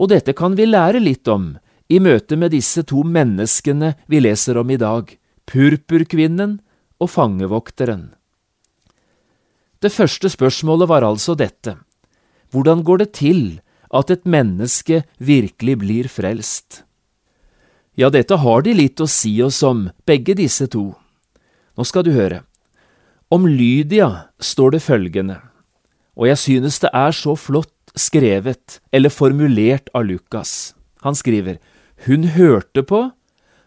Og 0.00 0.08
dette 0.08 0.32
kan 0.32 0.56
vi 0.56 0.64
lære 0.64 1.04
litt 1.04 1.28
om 1.28 1.52
i 1.92 2.00
møte 2.00 2.40
med 2.40 2.56
disse 2.56 2.82
to 2.88 3.04
menneskene 3.04 3.92
vi 4.08 4.24
leser 4.24 4.56
om 4.58 4.72
i 4.72 4.80
dag, 4.80 5.12
purpurkvinnen 5.46 6.58
og 7.00 7.10
fangevokteren. 7.12 8.10
Det 9.82 9.92
første 9.92 10.30
spørsmålet 10.32 10.88
var 10.88 11.04
altså 11.06 11.36
dette. 11.38 11.76
Hvordan 12.50 12.82
går 12.82 13.02
det 13.04 13.10
til 13.18 13.40
at 13.94 14.10
et 14.10 14.24
menneske 14.26 15.04
virkelig 15.18 15.78
blir 15.78 16.08
frelst? 16.10 16.82
Ja, 17.96 18.10
dette 18.10 18.36
har 18.42 18.64
de 18.64 18.74
litt 18.76 19.00
å 19.00 19.08
si 19.08 19.38
oss 19.42 19.62
om, 19.64 19.88
begge 20.04 20.36
disse 20.36 20.66
to. 20.72 20.90
Nå 21.76 21.84
skal 21.84 22.04
du 22.04 22.12
høre. 22.12 22.42
Om 23.32 23.46
Lydia 23.48 24.28
står 24.40 24.76
det 24.76 24.82
følgende, 24.84 25.40
og 26.16 26.28
jeg 26.28 26.38
synes 26.40 26.78
det 26.82 26.92
er 26.94 27.12
så 27.16 27.34
flott 27.36 27.72
skrevet 27.96 28.78
eller 28.92 29.12
formulert 29.12 29.88
av 29.96 30.06
Lukas. 30.06 30.74
Han 31.02 31.16
skriver, 31.16 31.58
Hun 32.06 32.28
hørte 32.36 32.82
på, 32.82 33.10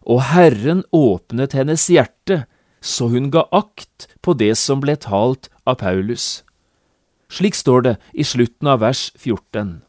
og 0.08 0.24
Herren 0.32 0.84
åpnet 0.96 1.56
hennes 1.58 1.88
hjerte 1.91 2.44
så 2.82 3.10
hun 3.12 3.29
ga 3.32 3.46
akt 3.51 4.08
på 4.24 4.34
det 4.39 4.56
som 4.58 4.82
ble 4.84 4.96
talt 5.00 5.50
av 5.68 5.79
Paulus. 5.84 6.44
Slik 7.29 7.56
står 7.56 7.86
det 7.86 7.96
i 8.13 8.25
slutten 8.25 8.70
av 8.72 8.82
vers 8.84 9.10
14. 9.18 9.82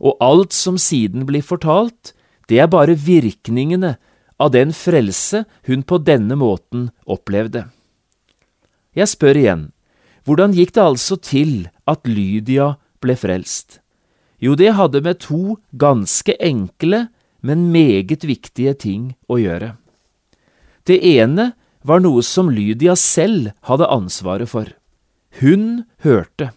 Og 0.00 0.16
alt 0.24 0.56
som 0.56 0.78
siden 0.80 1.26
blir 1.28 1.44
fortalt, 1.44 2.14
det 2.48 2.58
er 2.60 2.72
bare 2.72 2.96
virkningene 2.98 3.94
av 4.40 4.50
den 4.56 4.74
frelse 4.74 5.44
hun 5.68 5.84
på 5.86 6.00
denne 6.02 6.36
måten 6.36 6.90
opplevde. 7.06 7.68
Jeg 8.94 9.10
spør 9.10 9.38
igjen, 9.38 9.64
hvordan 10.24 10.54
gikk 10.56 10.74
det 10.74 10.82
altså 10.82 11.16
til 11.20 11.54
at 11.86 12.06
Lydia 12.08 12.74
ble 13.02 13.16
frelst? 13.18 13.80
Jo, 14.42 14.56
det 14.58 14.74
hadde 14.76 15.02
med 15.04 15.20
to 15.22 15.56
ganske 15.78 16.34
enkle, 16.42 17.06
men 17.44 17.68
meget 17.72 18.24
viktige 18.24 18.72
ting 18.80 19.12
å 19.28 19.36
gjøre. 19.38 19.74
Det 20.88 20.96
ene 21.04 21.52
var 21.84 22.00
noe 22.00 22.24
som 22.24 22.48
Lydia 22.52 22.96
selv 22.96 23.52
hadde 23.68 23.88
ansvaret 23.92 24.48
for. 24.48 24.70
Hun 25.40 25.84
hørte. 26.04 26.52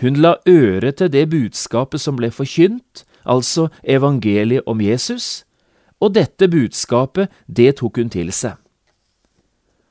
Hun 0.00 0.20
la 0.22 0.36
øre 0.48 0.92
til 0.96 1.10
det 1.12 1.26
budskapet 1.32 2.00
som 2.00 2.16
ble 2.16 2.30
forkynt, 2.32 3.04
altså 3.28 3.68
evangeliet 3.82 4.64
om 4.70 4.80
Jesus, 4.80 5.44
og 5.98 6.14
dette 6.14 6.46
budskapet, 6.48 7.28
det 7.46 7.76
tok 7.80 7.98
hun 7.98 8.12
til 8.12 8.30
seg. 8.32 8.54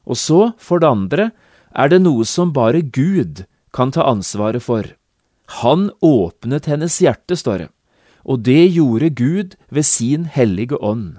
Og 0.08 0.16
så, 0.16 0.54
for 0.58 0.80
det 0.80 0.90
andre, 0.90 1.30
er 1.76 1.92
det 1.92 2.00
noe 2.02 2.26
som 2.26 2.54
bare 2.56 2.82
Gud 2.82 3.44
kan 3.76 3.92
ta 3.92 4.08
ansvaret 4.08 4.64
for. 4.64 4.88
Han 5.62 5.90
åpnet 6.02 6.70
hennes 6.72 6.96
hjerte, 7.04 7.36
står 7.36 7.66
det, 7.66 7.68
og 8.26 8.46
det 8.46 8.74
gjorde 8.74 9.10
Gud 9.10 9.56
ved 9.70 9.84
sin 9.84 10.26
hellige 10.26 10.78
ånd. 10.82 11.18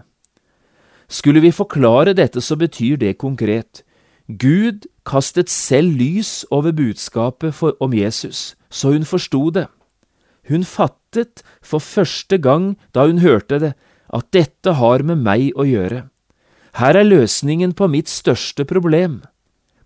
Skulle 1.09 1.41
vi 1.41 1.51
forklare 1.51 2.13
dette, 2.13 2.41
så 2.41 2.57
betyr 2.57 2.97
det 2.97 3.19
konkret. 3.19 3.83
Gud 4.29 4.85
kastet 5.09 5.49
selv 5.49 5.97
lys 5.97 6.45
over 6.51 6.73
budskapet 6.73 7.55
for, 7.55 7.77
om 7.81 7.95
Jesus, 7.95 8.57
så 8.71 8.93
hun 8.93 9.05
forsto 9.05 9.51
det. 9.51 9.67
Hun 10.49 10.65
fattet 10.65 11.43
for 11.63 11.81
første 11.81 12.39
gang 12.39 12.77
da 12.95 13.07
hun 13.07 13.25
hørte 13.25 13.59
det, 13.59 13.73
at 14.09 14.29
dette 14.33 14.73
har 14.77 15.05
med 15.05 15.25
meg 15.25 15.53
å 15.57 15.65
gjøre. 15.69 16.09
Her 16.77 16.97
er 16.97 17.09
løsningen 17.09 17.73
på 17.73 17.89
mitt 17.89 18.09
største 18.09 18.65
problem. 18.69 19.23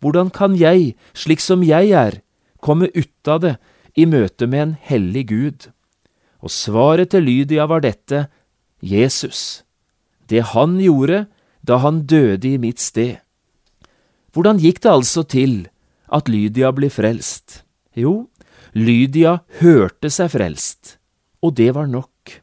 Hvordan 0.02 0.30
kan 0.34 0.56
jeg, 0.58 0.94
slik 1.14 1.40
som 1.40 1.62
jeg 1.62 1.94
er, 1.94 2.18
komme 2.62 2.90
ut 2.94 3.30
av 3.30 3.42
det 3.42 3.54
i 3.94 4.06
møte 4.06 4.46
med 4.50 4.62
en 4.62 4.74
hellig 4.90 5.28
Gud? 5.30 5.70
Og 6.42 6.50
svaret 6.50 7.12
til 7.14 7.24
Lydia 7.24 7.68
var 7.70 7.84
dette, 7.84 8.26
Jesus 8.82 9.62
det 10.32 10.42
han 10.54 10.78
gjorde 10.80 11.26
da 11.66 11.78
han 11.84 12.02
døde 12.08 12.48
i 12.48 12.58
mitt 12.60 12.80
sted. 12.82 13.20
Hvordan 14.32 14.60
gikk 14.62 14.80
det 14.82 14.92
altså 14.92 15.24
til 15.28 15.54
at 16.08 16.30
Lydia 16.32 16.72
ble 16.72 16.88
frelst? 16.92 17.62
Jo, 17.92 18.32
Lydia 18.72 19.42
hørte 19.60 20.08
seg 20.10 20.32
frelst, 20.32 20.96
og 21.44 21.58
det 21.60 21.72
var 21.76 21.90
nok. 21.90 22.38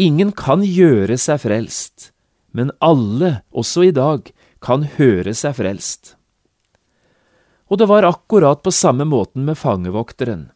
Ingen 0.00 0.32
kan 0.36 0.64
gjøre 0.64 1.18
seg 1.20 1.42
frelst, 1.44 2.10
men 2.56 2.72
alle, 2.80 3.42
også 3.52 3.90
i 3.90 3.92
dag, 3.92 4.32
kan 4.64 4.88
høre 4.96 5.36
seg 5.36 5.58
frelst. 5.60 6.14
Og 7.68 7.80
det 7.80 7.90
var 7.90 8.08
akkurat 8.08 8.62
på 8.64 8.72
samme 8.72 9.04
måten 9.04 9.44
med 9.44 9.58
fangevokteren. 9.60 10.48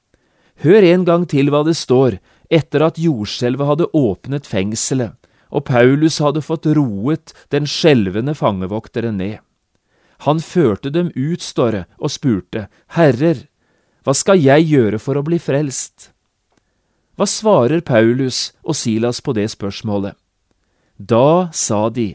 Hør 0.65 0.85
en 0.89 1.05
gang 1.05 1.27
til 1.29 1.51
hva 1.53 1.63
det 1.67 1.77
står 1.77 2.17
etter 2.51 2.83
at 2.85 2.99
jordskjelvet 2.99 3.69
hadde 3.69 3.91
åpnet 3.97 4.49
fengselet 4.49 5.15
og 5.51 5.67
Paulus 5.67 6.21
hadde 6.23 6.43
fått 6.45 6.69
roet 6.79 7.35
den 7.51 7.67
skjelvende 7.69 8.35
fangevokteren 8.39 9.19
ned. 9.19 9.39
Han 10.27 10.41
førte 10.45 10.93
dem 10.93 11.11
ut, 11.17 11.43
står 11.43 11.85
og 11.99 12.13
spurte, 12.13 12.69
Herrer, 12.95 13.47
hva 14.05 14.15
skal 14.17 14.41
jeg 14.41 14.69
gjøre 14.69 15.01
for 15.01 15.19
å 15.19 15.25
bli 15.25 15.41
frelst? 15.41 16.11
Hva 17.17 17.27
svarer 17.29 17.83
Paulus 17.85 18.51
og 18.63 18.77
Silas 18.77 19.21
på 19.21 19.35
det 19.37 19.49
spørsmålet? 19.53 20.17
Da 20.97 21.51
sa 21.53 21.89
de, 21.89 22.15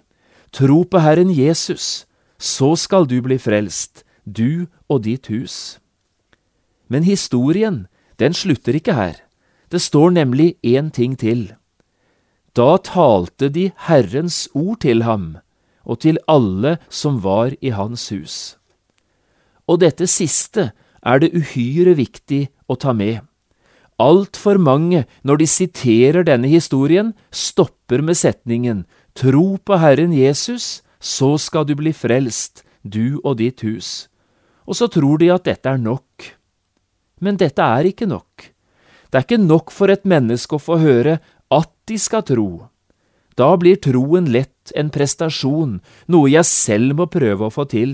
Tro 0.55 0.85
på 0.87 1.01
Herren 1.03 1.33
Jesus, 1.35 2.05
så 2.39 2.75
skal 2.79 3.09
du 3.09 3.17
bli 3.25 3.35
frelst, 3.41 4.05
du 4.23 4.69
og 4.87 5.03
ditt 5.03 5.27
hus. 5.27 5.81
Men 6.87 7.03
historien, 7.03 7.85
den 8.21 8.37
slutter 8.37 8.77
ikke 8.77 8.95
her. 8.95 9.24
Det 9.75 9.81
står 9.83 10.13
nemlig 10.15 10.53
én 10.63 10.87
ting 10.87 11.17
til. 11.19 11.49
Da 12.55 12.77
talte 12.79 13.49
de 13.51 13.73
Herrens 13.89 14.45
ord 14.55 14.85
til 14.85 15.03
ham 15.03 15.33
og 15.83 15.99
til 16.05 16.15
alle 16.31 16.77
som 16.87 17.17
var 17.25 17.51
i 17.59 17.73
hans 17.75 18.05
hus. 18.13 18.55
Og 19.67 19.81
dette 19.83 20.07
siste 20.07 20.69
er 21.03 21.19
det 21.19 21.33
uhyre 21.35 21.97
viktig 21.99 22.45
å 22.71 22.79
ta 22.79 22.95
med. 22.95 23.19
Altfor 23.99 24.61
mange, 24.63 25.03
når 25.27 25.43
de 25.43 25.49
siterer 25.57 26.23
denne 26.23 26.47
historien, 26.47 27.11
stopper 27.27 27.99
med 27.99 28.15
setningen 28.15 28.85
Tro 29.11 29.57
på 29.59 29.83
Herren 29.83 30.15
Jesus, 30.15 30.87
så 31.03 31.35
skal 31.35 31.67
du 31.67 31.75
bli 31.75 31.91
frelst, 31.91 32.63
du 32.87 33.19
og 33.25 33.41
ditt 33.43 33.67
hus. 33.67 34.07
Og 34.63 34.79
så 34.79 34.87
tror 34.87 35.19
de 35.19 35.33
at 35.35 35.43
dette 35.43 35.67
er 35.67 35.83
nok. 35.83 36.31
Men 37.19 37.35
dette 37.35 37.59
er 37.59 37.91
ikke 37.91 38.07
nok. 38.07 38.54
Det 39.15 39.21
er 39.21 39.27
ikke 39.29 39.45
nok 39.47 39.71
for 39.71 39.87
et 39.87 40.01
menneske 40.03 40.57
å 40.57 40.59
få 40.59 40.75
høre 40.81 41.13
at 41.55 41.69
de 41.87 41.95
skal 41.95 42.25
tro. 42.27 42.65
Da 43.39 43.53
blir 43.55 43.77
troen 43.79 44.25
lett 44.27 44.73
en 44.75 44.89
prestasjon, 44.91 45.77
noe 46.11 46.31
jeg 46.33 46.43
selv 46.49 46.97
må 46.99 47.05
prøve 47.07 47.47
å 47.47 47.53
få 47.55 47.63
til. 47.71 47.93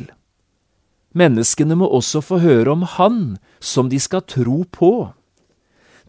Menneskene 1.13 1.77
må 1.77 1.91
også 1.93 2.23
få 2.25 2.39
høre 2.41 2.73
om 2.73 2.87
Han 2.95 3.19
som 3.61 3.91
de 3.93 3.99
skal 4.01 4.25
tro 4.25 4.63
på. 4.65 5.11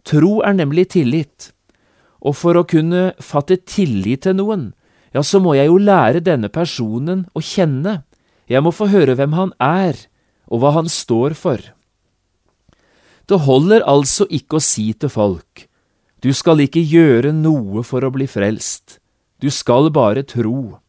Tro 0.01 0.33
er 0.41 0.57
nemlig 0.57 0.87
tillit, 0.97 1.51
og 2.17 2.33
for 2.41 2.57
å 2.57 2.65
kunne 2.65 3.11
fatte 3.21 3.59
tillit 3.69 4.25
til 4.25 4.39
noen, 4.41 4.71
ja, 5.13 5.21
så 5.21 5.37
må 5.37 5.53
jeg 5.53 5.69
jo 5.69 5.77
lære 5.77 6.25
denne 6.25 6.49
personen 6.49 7.27
å 7.37 7.45
kjenne, 7.53 7.99
jeg 8.49 8.65
må 8.65 8.73
få 8.73 8.89
høre 8.89 9.13
hvem 9.21 9.37
han 9.37 9.53
er, 9.61 9.93
og 10.49 10.65
hva 10.65 10.73
han 10.81 10.89
står 10.89 11.37
for. 11.37 11.61
Det 13.29 13.39
holder 13.45 13.85
altså 13.87 14.27
ikke 14.29 14.59
å 14.59 14.63
si 14.63 14.91
til 14.93 15.11
folk, 15.11 15.67
du 16.23 16.31
skal 16.35 16.63
ikke 16.63 16.83
gjøre 16.83 17.33
noe 17.35 17.83
for 17.83 18.03
å 18.03 18.11
bli 18.11 18.27
frelst, 18.31 18.99
du 19.39 19.49
skal 19.51 19.89
bare 19.91 20.23
tro. 20.23 20.79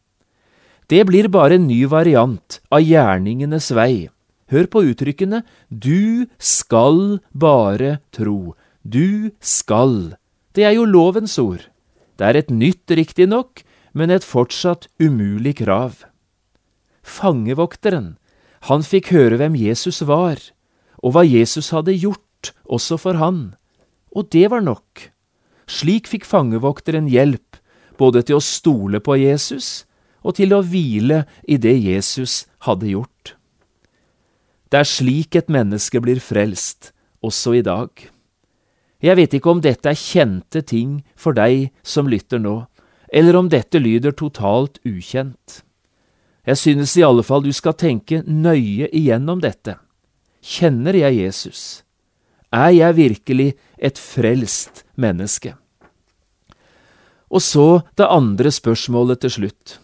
Det 0.87 1.01
blir 1.07 1.27
bare 1.31 1.57
en 1.57 1.67
ny 1.67 1.83
variant 1.89 2.59
av 2.71 2.83
gjerningenes 2.85 3.71
vei, 3.75 4.09
Hør 4.53 4.67
på 4.69 4.83
uttrykkene 4.91 5.41
du 5.69 6.27
skal 6.37 7.19
bare 7.33 7.99
tro. 8.13 8.53
Du 8.85 9.31
skal. 9.41 10.15
Det 10.53 10.67
er 10.67 10.75
jo 10.77 10.85
lovens 10.85 11.37
ord. 11.41 11.65
Det 12.15 12.27
er 12.27 12.37
et 12.37 12.51
nytt, 12.53 12.85
riktignok, 12.93 13.63
men 13.93 14.13
et 14.13 14.23
fortsatt 14.23 14.87
umulig 15.01 15.57
krav. 15.63 16.05
Fangevokteren, 17.01 18.15
han 18.69 18.85
fikk 18.85 19.11
høre 19.13 19.39
hvem 19.41 19.57
Jesus 19.57 20.03
var, 20.05 20.37
og 21.01 21.15
hva 21.15 21.25
Jesus 21.25 21.71
hadde 21.73 21.97
gjort, 21.97 22.24
også 22.65 22.97
for 23.01 23.19
han. 23.21 23.55
Og 24.15 24.29
det 24.33 24.49
var 24.51 24.63
nok. 24.65 25.09
Slik 25.65 26.09
fikk 26.09 26.27
fangevokteren 26.27 27.07
hjelp, 27.09 27.57
både 27.97 28.25
til 28.27 28.39
å 28.39 28.43
stole 28.43 29.01
på 29.01 29.17
Jesus 29.17 29.85
og 30.25 30.37
til 30.39 30.55
å 30.57 30.63
hvile 30.65 31.23
i 31.47 31.57
det 31.61 31.75
Jesus 31.77 32.45
hadde 32.65 32.89
gjort. 32.89 33.35
Det 34.73 34.81
er 34.81 34.89
slik 34.89 35.37
et 35.37 35.51
menneske 35.53 36.01
blir 36.01 36.19
frelst, 36.19 36.91
også 37.21 37.53
i 37.59 37.63
dag. 37.65 37.89
Jeg 39.05 39.17
vet 39.19 39.35
ikke 39.37 39.53
om 39.53 39.61
dette 39.61 39.91
er 39.91 39.99
kjente 39.99 40.63
ting 40.65 41.03
for 41.15 41.37
deg 41.37 41.69
som 41.85 42.09
lytter 42.09 42.41
nå, 42.41 42.63
eller 43.13 43.37
om 43.37 43.49
dette 43.53 43.79
lyder 43.79 44.15
totalt 44.17 44.81
ukjent. 44.81 45.61
Jeg 46.45 46.57
synes 46.57 46.97
i 46.97 47.05
alle 47.05 47.23
fall 47.25 47.45
du 47.45 47.53
skal 47.53 47.77
tenke 47.77 48.23
nøye 48.25 48.89
igjennom 48.89 49.41
dette. 49.45 49.77
Kjenner 50.41 50.97
jeg 50.97 51.21
Jesus? 51.21 51.84
Er 52.55 52.71
jeg 52.71 52.95
virkelig 52.95 53.53
et 53.75 53.99
frelst 53.99 54.85
menneske? 54.95 55.55
Og 57.27 57.41
så 57.43 57.83
det 57.99 58.07
andre 58.07 58.51
spørsmålet 58.53 59.25
til 59.25 59.33
slutt. 59.37 59.79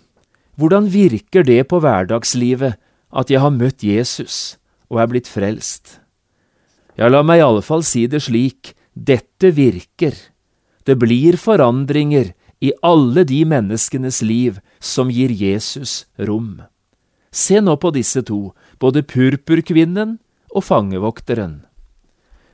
Hvordan 0.56 0.88
virker 0.94 1.44
det 1.44 1.66
på 1.68 1.82
hverdagslivet 1.84 2.78
at 3.12 3.32
jeg 3.32 3.42
har 3.44 3.52
møtt 3.52 3.84
Jesus 3.84 4.56
og 4.88 5.02
er 5.02 5.10
blitt 5.12 5.28
frelst? 5.28 5.98
Ja, 6.96 7.10
la 7.10 7.24
meg 7.26 7.42
i 7.42 7.44
alle 7.44 7.64
fall 7.66 7.84
si 7.84 8.06
det 8.08 8.22
slik, 8.24 8.76
dette 8.96 9.52
virker. 9.56 10.16
Det 10.86 10.96
blir 11.02 11.36
forandringer 11.40 12.32
i 12.62 12.72
alle 12.86 13.26
de 13.28 13.42
menneskenes 13.48 14.22
liv 14.22 14.62
som 14.80 15.10
gir 15.12 15.34
Jesus 15.34 16.06
rom. 16.20 16.62
Se 17.32 17.60
nå 17.64 17.76
på 17.80 17.92
disse 17.96 18.22
to, 18.28 18.54
både 18.80 19.04
purpurkvinnen 19.08 20.20
og 20.52 20.68
fangevokteren. 20.68 21.64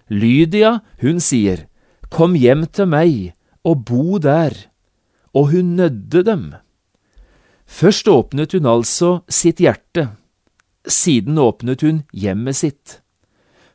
Lydia, 0.10 0.82
hun 1.02 1.20
sier, 1.20 1.67
Kom 2.10 2.38
hjem 2.39 2.63
til 2.72 2.88
meg 2.88 3.34
og 3.67 3.84
bo 3.89 4.20
der, 4.24 4.54
og 5.36 5.52
hun 5.52 5.76
nødde 5.76 6.24
dem. 6.24 6.46
Først 7.67 8.08
åpnet 8.08 8.56
hun 8.56 8.70
altså 8.70 9.22
sitt 9.28 9.60
hjerte, 9.60 10.08
siden 10.88 11.38
åpnet 11.38 11.84
hun 11.84 12.06
hjemmet 12.15 12.56
sitt. 12.56 13.02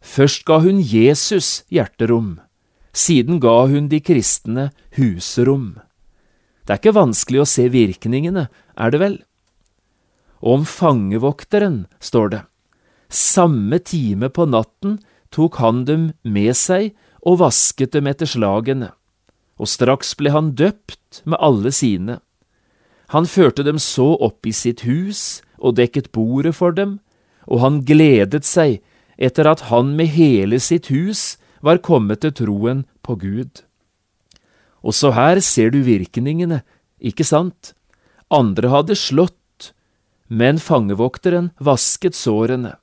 Først 0.00 0.46
ga 0.48 0.62
hun 0.64 0.80
Jesus 0.80 1.62
hjerterom, 1.70 2.40
siden 2.96 3.38
ga 3.40 3.68
hun 3.68 3.90
de 3.92 4.00
kristne 4.00 4.70
husrom. 4.96 5.76
Det 6.64 6.72
er 6.72 6.80
ikke 6.80 6.96
vanskelig 6.96 7.42
å 7.42 7.50
se 7.52 7.68
virkningene, 7.68 8.48
er 8.48 8.94
det 8.94 9.02
vel? 9.02 9.20
Og 10.42 10.62
om 10.62 10.64
fangevokteren 10.66 11.84
står 12.00 12.32
det, 12.32 12.42
samme 13.12 13.78
time 13.84 14.32
på 14.32 14.48
natten 14.48 14.96
tok 15.32 15.58
han 15.62 15.84
dem 15.88 16.10
med 16.22 16.54
seg 16.58 16.92
og 17.26 17.40
vasket 17.42 17.94
dem 17.96 18.08
etter 18.10 18.28
slagene, 18.28 18.92
og 19.58 19.70
straks 19.70 20.14
ble 20.18 20.32
han 20.34 20.52
døpt 20.58 21.22
med 21.24 21.40
alle 21.40 21.72
sine. 21.74 22.18
Han 23.12 23.28
førte 23.28 23.64
dem 23.66 23.78
så 23.82 24.14
opp 24.24 24.46
i 24.48 24.54
sitt 24.56 24.84
hus 24.88 25.42
og 25.58 25.76
dekket 25.78 26.10
bordet 26.16 26.54
for 26.56 26.74
dem, 26.74 26.98
og 27.46 27.60
han 27.62 27.82
gledet 27.86 28.46
seg 28.48 28.80
etter 29.20 29.48
at 29.48 29.68
han 29.70 29.94
med 29.98 30.14
hele 30.14 30.58
sitt 30.62 30.88
hus 30.92 31.36
var 31.62 31.82
kommet 31.84 32.24
til 32.24 32.34
troen 32.42 32.84
på 33.06 33.16
Gud. 33.20 33.62
Også 34.82 35.12
her 35.14 35.38
ser 35.44 35.70
du 35.70 35.82
virkningene, 35.86 36.62
ikke 36.98 37.26
sant? 37.26 37.74
Andre 38.32 38.72
hadde 38.72 38.98
slått, 38.98 39.70
men 40.26 40.58
fangevokteren 40.58 41.52
vasket 41.62 42.16
sårene. 42.18 42.74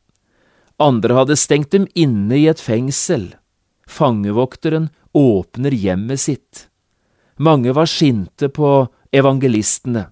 Andre 0.79 1.17
hadde 1.17 1.35
stengt 1.35 1.73
dem 1.75 1.87
inne 1.93 2.37
i 2.39 2.45
et 2.47 2.61
fengsel. 2.63 3.33
Fangevokteren 3.89 4.89
åpner 5.11 5.75
hjemmet 5.75 6.23
sitt. 6.23 6.69
Mange 7.35 7.73
var 7.75 7.89
sinte 7.89 8.47
på 8.49 8.87
evangelistene, 9.11 10.09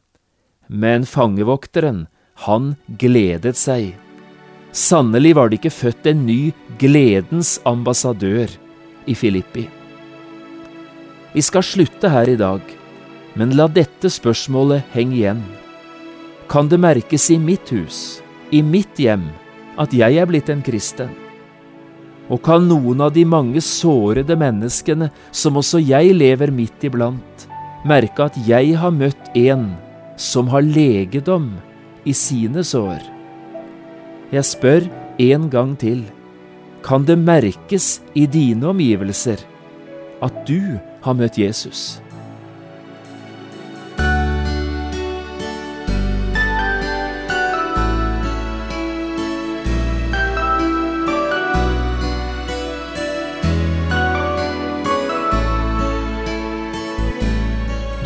men 0.67 1.05
fangevokteren, 1.05 2.07
han 2.47 2.75
gledet 2.99 3.57
seg. 3.57 3.95
Sannelig 4.75 5.33
var 5.37 5.49
det 5.49 5.61
ikke 5.61 5.73
født 5.73 6.11
en 6.11 6.25
ny 6.27 6.51
gledens 6.79 7.57
ambassadør 7.65 8.51
i 9.07 9.15
Filippi. 9.15 9.65
Vi 11.33 11.41
skal 11.41 11.65
slutte 11.65 12.11
her 12.11 12.29
i 12.29 12.37
dag, 12.37 12.61
men 13.39 13.55
la 13.55 13.67
dette 13.71 14.11
spørsmålet 14.11 14.85
henge 14.93 15.17
igjen. 15.17 15.43
Kan 16.51 16.69
det 16.71 16.79
merkes 16.83 17.31
i 17.31 17.39
mitt 17.41 17.71
hus, 17.73 18.21
i 18.51 18.61
mitt 18.63 18.99
hjem, 19.01 19.27
at 19.77 19.93
jeg 19.93 20.17
er 20.17 20.29
blitt 20.29 20.49
en 20.49 20.63
kristen? 20.65 21.11
Og 22.27 22.41
kan 22.43 22.65
noen 22.67 23.01
av 23.05 23.13
de 23.15 23.23
mange 23.23 23.61
sårede 23.63 24.35
menneskene 24.35 25.09
som 25.31 25.59
også 25.59 25.79
jeg 25.79 26.15
lever 26.17 26.51
midt 26.51 26.83
iblant, 26.89 27.47
merke 27.87 28.27
at 28.27 28.39
jeg 28.47 28.75
har 28.75 28.91
møtt 28.91 29.31
en 29.37 29.69
som 30.19 30.49
har 30.51 30.65
legedom 30.65 31.53
i 32.07 32.13
sine 32.17 32.65
sår. 32.65 32.99
Jeg 34.33 34.43
spør 34.43 34.89
en 35.23 35.47
gang 35.51 35.77
til, 35.79 36.03
kan 36.83 37.05
det 37.07 37.17
merkes 37.19 38.01
i 38.15 38.25
dine 38.27 38.73
omgivelser 38.73 39.39
at 40.23 40.43
du 40.49 40.77
har 41.05 41.15
møtt 41.15 41.39
Jesus? 41.39 42.01